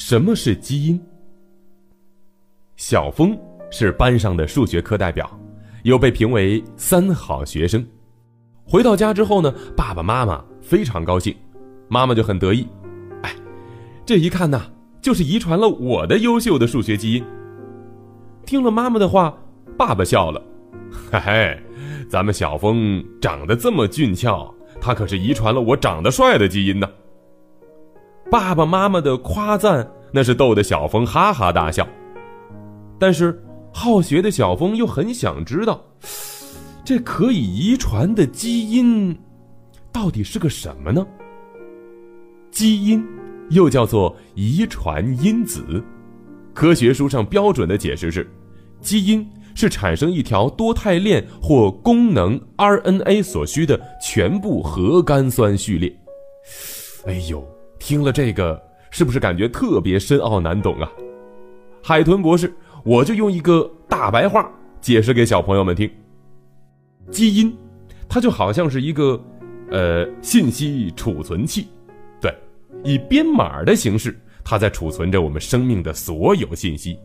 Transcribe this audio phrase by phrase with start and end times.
[0.00, 0.98] 什么是基因？
[2.76, 3.38] 小峰
[3.70, 5.30] 是班上的数学课代表，
[5.82, 7.86] 又被评为三好学生。
[8.64, 11.36] 回到家之后呢，爸爸妈妈非常高兴，
[11.86, 12.66] 妈妈就很得意。
[13.24, 13.36] 哎，
[14.06, 14.70] 这一看呐，
[15.02, 17.22] 就是遗传了我的优秀的数学基因。
[18.46, 19.36] 听了妈妈的话，
[19.76, 20.42] 爸爸笑了，
[21.12, 21.62] 嘿嘿，
[22.08, 26.88] 咱们小峰长得这么俊俏，他可是遗传了我长得帅的基因呢。
[28.30, 31.86] 爸爸妈妈的夸赞，那是逗得小峰哈哈大笑。
[32.98, 35.82] 但是好学的小峰又很想知道，
[36.84, 39.18] 这可以遗传的基因，
[39.90, 41.04] 到底是个什么呢？
[42.52, 43.04] 基因
[43.50, 45.82] 又叫做遗传因子，
[46.54, 48.30] 科学书上标准的解释是，
[48.80, 55.92] 基因是产生一条多肽链或功能 RNA 所需的全部核苷酸序列。
[57.06, 57.44] 哎呦！
[57.80, 60.88] 听了这个，是不是感觉特别深奥难懂啊？
[61.82, 64.48] 海豚博士，我就用一个大白话
[64.80, 65.90] 解释给小朋友们听。
[67.10, 67.52] 基因，
[68.08, 69.20] 它就好像是一个，
[69.70, 71.68] 呃，信息储存器，
[72.20, 72.32] 对，
[72.84, 76.98] 以编码的形式，它在储存着我们生命的所有信息，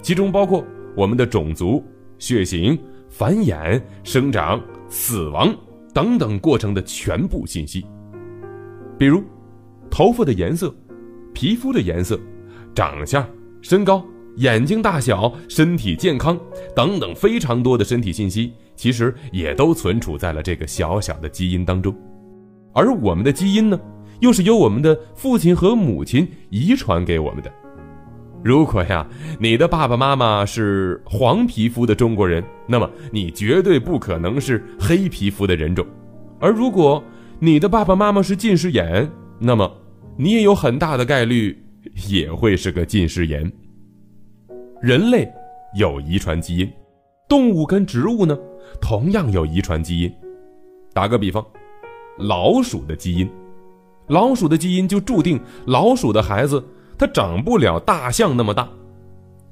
[0.00, 0.64] 其中包括
[0.96, 1.84] 我们的种族、
[2.18, 2.76] 血型、
[3.10, 5.54] 繁衍、生长、死亡
[5.92, 7.86] 等等过程的全部信息，
[8.98, 9.22] 比如。
[9.92, 10.74] 头发的颜色、
[11.34, 12.18] 皮肤的颜色、
[12.74, 13.22] 长相、
[13.60, 14.02] 身高、
[14.36, 16.40] 眼睛大小、身体健康
[16.74, 21.94] 等等非常多的身体信息，其实也都存储在了这个小小的基因当中。
[22.72, 23.78] 而我们的基因呢，
[24.20, 27.52] 又是由我们的父亲和母亲遗传给我们的。
[28.42, 29.06] 如果呀，
[29.38, 35.84] 你的爸爸妈妈是黄皮肤的中国人，那么你绝对不可能是黑皮肤的人种；
[36.40, 37.04] 而如果
[37.38, 39.06] 你的爸爸妈妈是近视眼，
[39.38, 39.70] 那么
[40.16, 41.56] 你也有很大的概率
[42.08, 43.50] 也会是个近视眼。
[44.80, 45.30] 人类
[45.78, 46.70] 有遗传基因，
[47.28, 48.38] 动物跟植物呢
[48.80, 50.12] 同样有遗传基因。
[50.92, 51.44] 打个比方，
[52.18, 53.30] 老鼠的基因，
[54.08, 56.62] 老鼠的基因就注定老鼠的孩子
[56.98, 58.68] 他长不了大象那么大，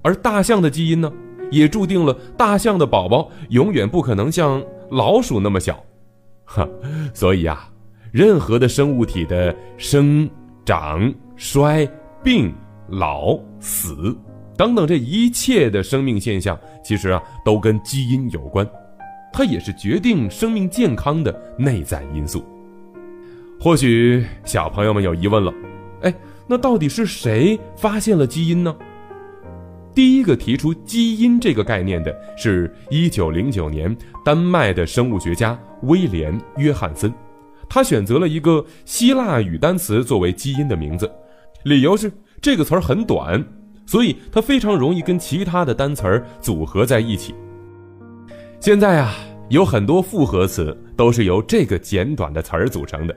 [0.02, 1.10] 而大象的基因呢，
[1.50, 5.82] 也注定了大象的宝宝永远不可能像老鼠那么小。
[6.44, 6.68] 哈，
[7.14, 7.70] 所以啊，
[8.12, 10.28] 任何的生物体的生。
[10.65, 11.88] 长、衰、
[12.22, 12.53] 病、
[12.88, 14.16] 老、死，
[14.56, 18.69] 等等，这一切的生命现象，其实啊，都跟基因有关，
[19.32, 22.44] 它也是决定生命健康的内在因素。
[23.60, 25.53] 或许小朋友们有疑问了，
[26.03, 26.15] 哎，
[26.47, 28.77] 那到底是谁发现了基因呢？
[29.92, 33.94] 第一个提出基因这个概念的是一九零九年
[34.25, 37.12] 丹麦的生物学家威廉·约翰森。
[37.70, 41.08] 他选择了一个希腊语单词作为基因的名字，
[41.62, 43.42] 理由是这个词儿很短，
[43.86, 47.32] 所以它非常容易跟其他的单词儿组合在一起。
[48.59, 49.14] 现在啊，
[49.50, 53.16] 有很多复合词都是由这个简短的词儿组成的，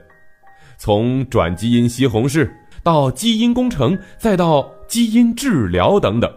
[0.78, 2.48] 从转基因西红柿
[2.84, 6.32] 到基因工程，再到基因治疗等等，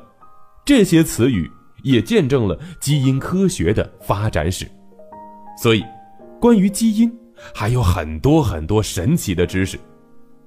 [0.66, 1.47] 这些词语
[1.83, 4.67] 也见证了基因科学的发展史。
[5.61, 5.85] 所以，
[6.41, 7.16] 关于基因。
[7.53, 9.79] 还有很多很多神奇的知识，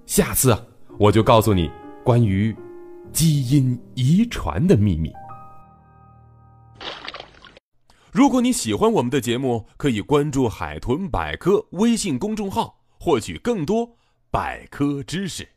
[0.07, 0.63] 下次啊，
[0.99, 1.71] 我就告诉你
[2.05, 2.55] 关于
[3.13, 5.13] 基因遗传的秘密。
[8.13, 13.89] 如果你喜欢我们的节目，可以关注“海豚百科”微信公众号，获取更多
[14.33, 15.49] 百科知识。